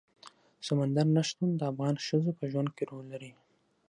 سمندر 0.67 1.07
نه 1.15 1.21
شتون 1.29 1.49
د 1.55 1.61
افغان 1.71 1.95
ښځو 2.07 2.31
په 2.39 2.43
ژوند 2.51 2.69
کې 2.75 2.83
رول 2.91 3.05
لري. 3.13 3.31